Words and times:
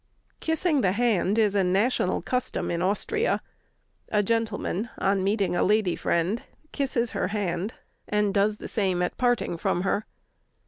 Kissing 0.39 0.81
the 0.81 0.93
hand 0.93 1.37
is 1.37 1.53
a 1.53 1.63
national 1.63 2.23
custom 2.23 2.71
in 2.71 2.81
Austria. 2.81 3.39
A 4.09 4.23
gentleman 4.23 4.89
on 4.97 5.23
meeting 5.23 5.55
a 5.55 5.61
lady 5.61 5.95
friend 5.95 6.41
kisses 6.71 7.11
her 7.11 7.27
hand, 7.27 7.75
and 8.07 8.33
does 8.33 8.57
the 8.57 8.67
same 8.67 9.03
at 9.03 9.19
parting 9.19 9.57
from 9.59 9.81
her. 9.83 10.07